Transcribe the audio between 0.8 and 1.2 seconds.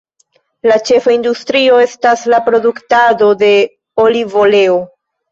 ĉefa